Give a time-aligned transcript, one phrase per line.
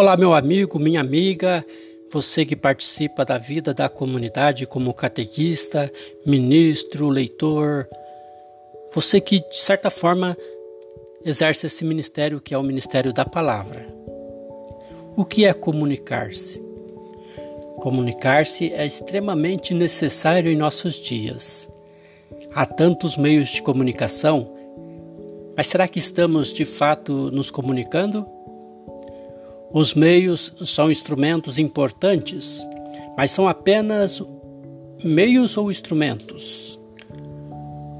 [0.00, 1.62] Olá, meu amigo, minha amiga,
[2.10, 5.92] você que participa da vida da comunidade como catequista,
[6.24, 7.86] ministro, leitor,
[8.94, 10.34] você que de certa forma
[11.22, 13.94] exerce esse ministério que é o ministério da palavra.
[15.14, 16.62] O que é comunicar-se?
[17.76, 21.68] Comunicar-se é extremamente necessário em nossos dias.
[22.54, 24.50] Há tantos meios de comunicação,
[25.54, 28.26] mas será que estamos de fato nos comunicando?
[29.72, 32.66] Os meios são instrumentos importantes,
[33.16, 34.20] mas são apenas
[35.04, 36.76] meios ou instrumentos.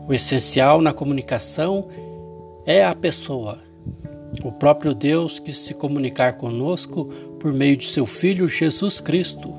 [0.09, 1.87] O essencial na comunicação
[2.67, 3.57] é a pessoa,
[4.43, 7.05] o próprio Deus que se comunicar conosco
[7.39, 9.55] por meio de seu Filho Jesus Cristo.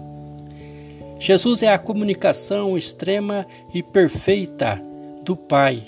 [1.17, 4.83] Jesus é a comunicação extrema e perfeita
[5.23, 5.81] do Pai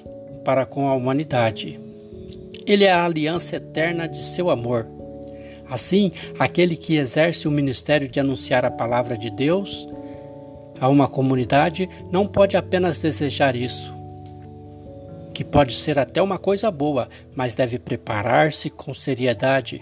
[0.45, 1.77] para com a humanidade.
[2.65, 4.87] Ele é a aliança eterna de seu amor
[5.73, 9.87] Assim, aquele que exerce o ministério de anunciar a palavra de Deus
[10.79, 13.91] a uma comunidade não pode apenas desejar isso,
[15.33, 19.81] que pode ser até uma coisa boa, mas deve preparar-se com seriedade.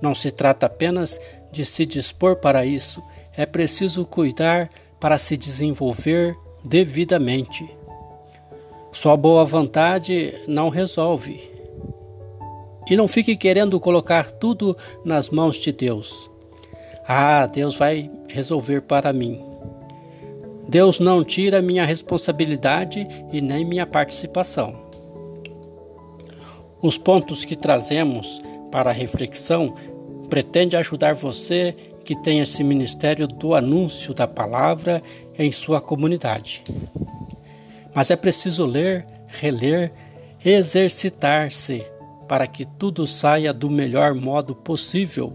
[0.00, 1.20] Não se trata apenas
[1.52, 3.02] de se dispor para isso,
[3.36, 6.34] é preciso cuidar para se desenvolver
[6.66, 7.68] devidamente.
[8.90, 11.59] Sua boa vontade não resolve.
[12.90, 16.28] E não fique querendo colocar tudo nas mãos de Deus.
[17.06, 19.40] Ah, Deus vai resolver para mim.
[20.68, 24.74] Deus não tira minha responsabilidade e nem minha participação.
[26.82, 29.74] Os pontos que trazemos para reflexão
[30.28, 35.02] pretende ajudar você que tem esse ministério do anúncio da palavra
[35.38, 36.64] em sua comunidade.
[37.94, 39.92] Mas é preciso ler, reler,
[40.44, 41.84] exercitar-se
[42.30, 45.32] para que tudo saia do melhor modo possível.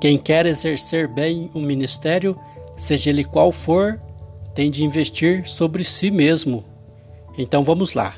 [0.00, 2.38] Quem quer exercer bem o ministério,
[2.76, 4.00] seja ele qual for,
[4.54, 6.64] tem de investir sobre si mesmo.
[7.36, 8.14] Então vamos lá.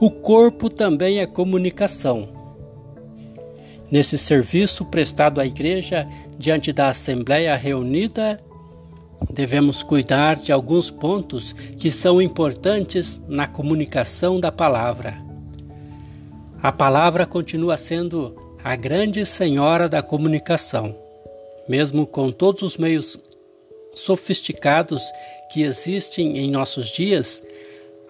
[0.00, 2.30] O corpo também é comunicação.
[3.88, 6.04] Nesse serviço prestado à igreja
[6.36, 8.40] diante da assembleia reunida,
[9.32, 15.27] devemos cuidar de alguns pontos que são importantes na comunicação da palavra.
[16.60, 20.96] A palavra continua sendo a grande senhora da comunicação,
[21.68, 23.16] mesmo com todos os meios
[23.94, 25.02] sofisticados
[25.52, 27.42] que existem em nossos dias,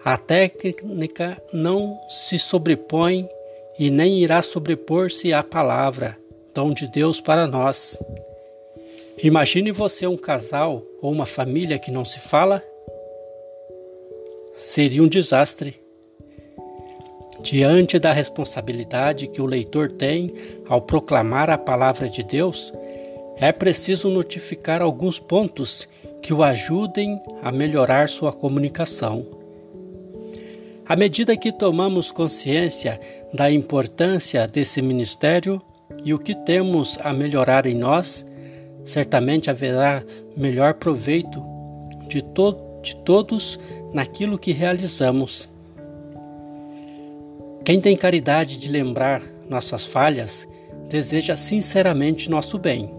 [0.03, 3.29] a técnica não se sobrepõe
[3.77, 6.17] e nem irá sobrepor-se à palavra,
[6.53, 7.99] dom de Deus para nós.
[9.21, 12.63] Imagine você um casal ou uma família que não se fala?
[14.55, 15.79] Seria um desastre.
[17.41, 20.33] Diante da responsabilidade que o leitor tem
[20.67, 22.73] ao proclamar a palavra de Deus,
[23.37, 25.87] é preciso notificar alguns pontos
[26.21, 29.25] que o ajudem a melhorar sua comunicação.
[30.85, 32.99] À medida que tomamos consciência
[33.33, 35.61] da importância desse ministério
[36.03, 38.25] e o que temos a melhorar em nós,
[38.83, 40.03] certamente haverá
[40.35, 41.41] melhor proveito
[42.09, 43.59] de, to de todos
[43.93, 45.47] naquilo que realizamos.
[47.69, 50.47] Quem tem caridade de lembrar nossas falhas,
[50.89, 52.91] deseja sinceramente nosso bem.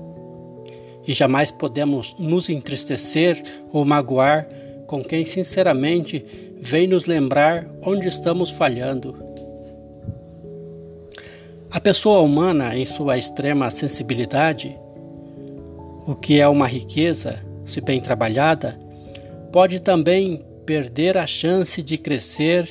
[1.05, 3.43] E jamais podemos nos entristecer
[3.73, 4.49] ou magoar
[4.87, 6.25] com quem sinceramente
[6.61, 9.19] vem nos lembrar onde estamos falhando.
[11.69, 14.79] A pessoa humana, em sua extrema sensibilidade,
[16.07, 18.81] o que é uma riqueza, se bem trabalhada,
[19.51, 22.69] pode também perder a chance de crescer,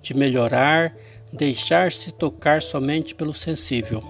[0.00, 0.96] de melhorar
[1.34, 4.02] deixar-se tocar somente pelo sensível.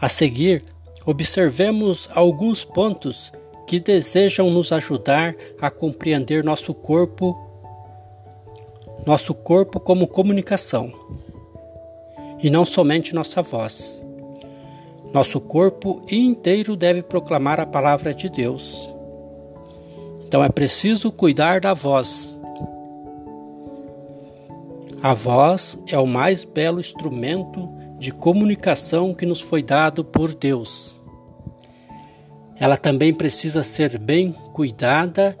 [0.00, 0.62] A seguir,
[1.06, 3.32] observemos alguns pontos
[3.66, 7.36] que desejam nos ajudar a compreender nosso corpo,
[9.06, 10.92] nosso corpo como comunicação,
[12.40, 14.04] e não somente nossa voz.
[15.12, 18.88] Nosso corpo inteiro deve proclamar a palavra de Deus.
[20.26, 22.37] Então é preciso cuidar da voz,
[25.00, 27.68] a voz é o mais belo instrumento
[28.00, 30.96] de comunicação que nos foi dado por Deus.
[32.56, 35.38] Ela também precisa ser bem cuidada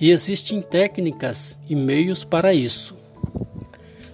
[0.00, 2.96] e existem técnicas e meios para isso.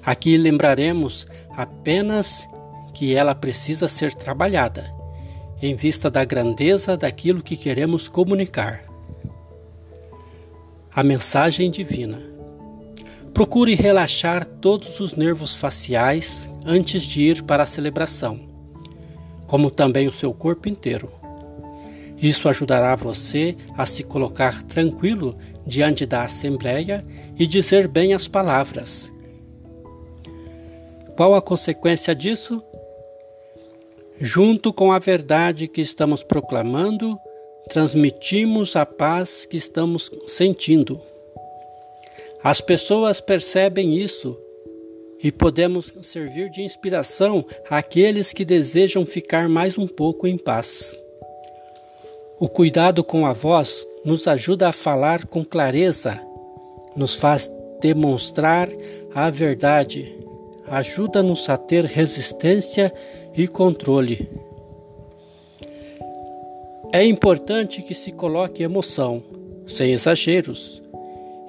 [0.03, 2.49] Aqui lembraremos apenas
[2.95, 4.91] que ela precisa ser trabalhada,
[5.61, 8.85] em vista da grandeza daquilo que queremos comunicar.
[10.91, 12.32] A mensagem divina.
[13.35, 18.41] Procure relaxar todos os nervos faciais antes de ir para a celebração,
[19.47, 21.11] como também o seu corpo inteiro.
[22.19, 25.37] Isso ajudará você a se colocar tranquilo
[25.67, 27.05] diante da Assembleia
[27.39, 29.11] e dizer bem as palavras.
[31.17, 32.63] Qual a consequência disso?
[34.21, 37.19] Junto com a verdade que estamos proclamando,
[37.69, 41.01] transmitimos a paz que estamos sentindo.
[42.43, 44.37] As pessoas percebem isso
[45.23, 50.97] e podemos servir de inspiração àqueles que desejam ficar mais um pouco em paz.
[52.41, 56.21] O cuidado com a voz nos ajuda a falar com clareza,
[56.97, 57.49] nos faz
[57.81, 58.69] demonstrar
[59.15, 60.13] a verdade,
[60.67, 62.93] ajuda-nos a ter resistência
[63.37, 64.29] e controle.
[66.93, 69.23] É importante que se coloque emoção,
[69.69, 70.82] sem exageros,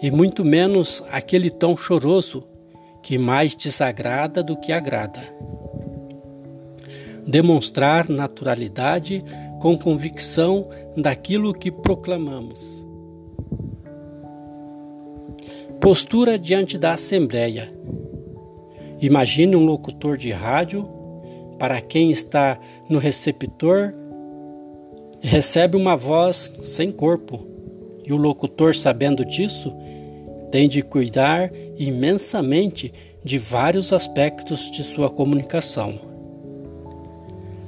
[0.04, 2.44] e muito menos aquele tom choroso
[3.02, 5.22] que mais desagrada do que agrada.
[7.26, 9.24] Demonstrar naturalidade
[9.62, 10.68] com convicção
[10.98, 12.62] daquilo que proclamamos.
[15.80, 17.74] Postura diante da Assembleia.
[19.00, 20.86] Imagine um locutor de rádio
[21.58, 22.60] para quem está
[22.90, 23.94] no receptor
[25.22, 27.48] recebe uma voz sem corpo,
[28.06, 29.74] e o locutor, sabendo disso,
[30.54, 36.00] tem de cuidar imensamente de vários aspectos de sua comunicação.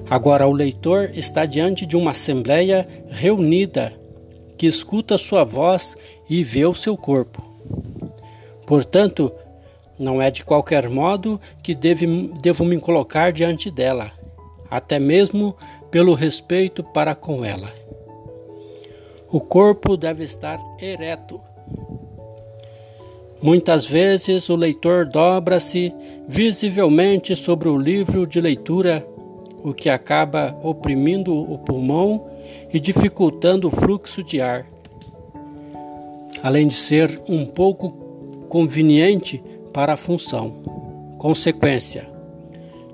[0.08, 3.92] Agora, o leitor está diante de uma assembleia reunida
[4.56, 5.98] que escuta sua voz
[6.30, 7.44] e vê o seu corpo.
[8.68, 9.34] Portanto,
[9.98, 12.06] não é de qualquer modo que deve,
[12.40, 14.12] devo me colocar diante dela,
[14.70, 15.58] até mesmo
[15.90, 17.74] pelo respeito para com ela.
[19.28, 21.42] O corpo deve estar ereto.
[23.42, 25.94] Muitas vezes o leitor dobra-se
[26.28, 29.06] visivelmente sobre o livro de leitura
[29.64, 32.28] o que acaba oprimindo o pulmão
[32.72, 34.66] e dificultando o fluxo de ar.
[36.44, 37.90] Além de ser um pouco
[38.48, 39.44] conveniente
[39.74, 40.56] para a função.
[41.18, 42.08] Consequência: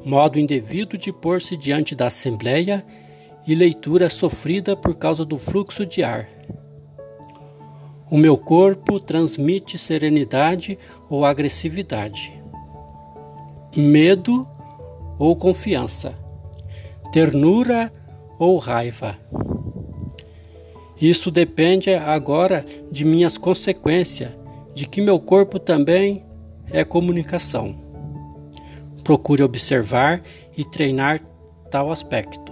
[0.05, 2.85] modo indevido de pôr-se diante da Assembleia
[3.45, 6.27] e leitura sofrida por causa do fluxo de ar.
[8.11, 10.77] O meu corpo transmite serenidade
[11.09, 12.33] ou agressividade,
[13.73, 14.45] medo
[15.17, 16.19] ou confiança
[17.13, 17.89] ternura
[18.37, 19.17] ou raiva.
[20.99, 24.31] Isso depende agora de minhas consequências,
[24.73, 26.25] de que meu corpo também
[26.69, 27.75] é comunicação.
[29.05, 30.21] Procure observar
[30.57, 31.21] e treinar
[31.69, 32.51] tal aspecto,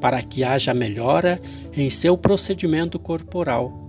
[0.00, 1.40] para que haja melhora
[1.72, 3.81] em seu procedimento corporal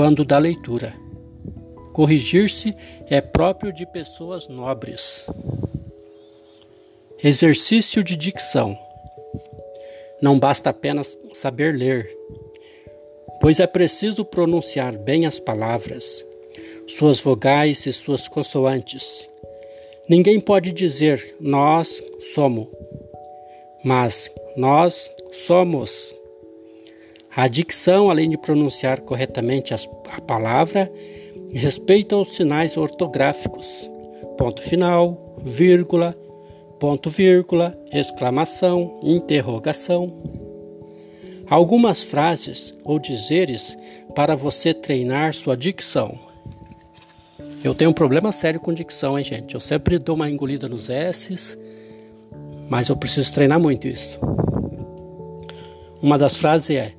[0.00, 0.94] quando da leitura.
[1.92, 2.74] Corrigir-se
[3.10, 5.26] é próprio de pessoas nobres.
[7.22, 8.78] Exercício de dicção.
[10.22, 12.08] Não basta apenas saber ler,
[13.42, 16.24] pois é preciso pronunciar bem as palavras,
[16.88, 19.28] suas vogais e suas consoantes.
[20.08, 22.02] Ninguém pode dizer nós
[22.32, 22.68] somos,
[23.84, 26.16] mas nós somos.
[27.34, 30.92] A dicção, além de pronunciar corretamente a palavra,
[31.52, 33.88] respeita os sinais ortográficos,
[34.36, 36.16] ponto final, vírgula,
[36.80, 40.12] ponto vírgula, exclamação, interrogação.
[41.48, 43.76] Algumas frases ou dizeres
[44.14, 46.18] para você treinar sua dicção.
[47.62, 49.54] Eu tenho um problema sério com dicção, hein, gente?
[49.54, 51.56] Eu sempre dou uma engolida nos S's,
[52.68, 54.18] mas eu preciso treinar muito isso.
[56.00, 56.94] Uma das frases é: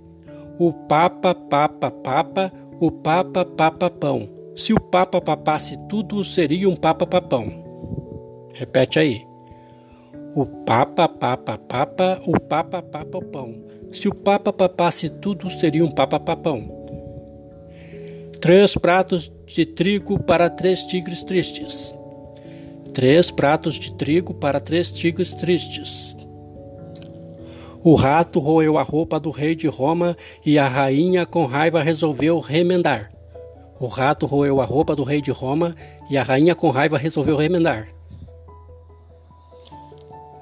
[0.63, 4.29] O Papa, Papa, Papa, o Papa, Papa, Pão.
[4.55, 8.45] Se o Papa papasse tudo, seria um Papa Papão.
[8.53, 9.25] Repete aí.
[10.35, 13.55] O Papa, Papa, Papa, o Papa, Papa, Pão.
[13.91, 16.69] Se o Papa papasse tudo, seria um Papa Papão.
[18.39, 21.91] Três pratos de trigo para três tigres tristes.
[22.93, 26.10] Três pratos de trigo para três tigres tristes.
[27.83, 32.39] O rato roeu a roupa do rei de Roma e a rainha, com raiva, resolveu
[32.39, 33.11] remendar.
[33.79, 35.75] O rato roeu a roupa do rei de Roma
[36.07, 37.87] e a rainha, com raiva, resolveu remendar.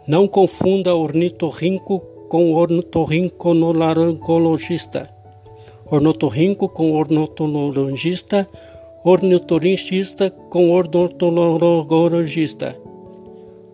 [0.05, 5.09] Não confunda ornitorrinco com ornitorrinolaringologista,
[5.89, 8.49] ornitorrinco com ornitologista,
[9.05, 12.77] ornitorrinchista com ornitologista,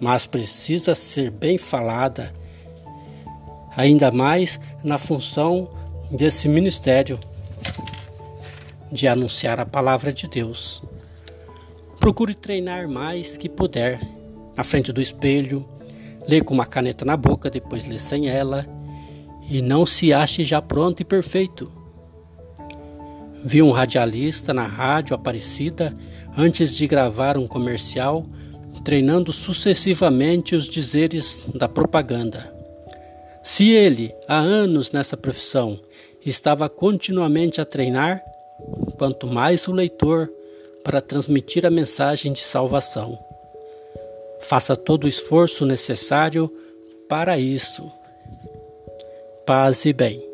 [0.00, 2.34] mas precisa ser bem falada,
[3.76, 5.68] ainda mais na função
[6.10, 7.18] desse ministério
[8.90, 10.82] de anunciar a palavra de Deus.
[12.00, 14.00] Procure treinar mais que puder,
[14.56, 15.68] na frente do espelho,
[16.26, 18.66] ler com uma caneta na boca, depois ler sem ela,
[19.46, 21.70] e não se ache já pronto e perfeito.
[23.44, 25.94] Vi um radialista na rádio Aparecida
[26.34, 28.24] antes de gravar um comercial,
[28.82, 32.50] treinando sucessivamente os dizeres da propaganda.
[33.42, 35.78] Se ele, há anos nessa profissão,
[36.24, 38.22] estava continuamente a treinar,
[38.96, 40.30] quanto mais o leitor
[40.84, 43.18] para transmitir a mensagem de salvação.
[44.40, 46.50] Faça todo o esforço necessário
[47.08, 47.90] para isso.
[49.44, 50.29] Paz e bem.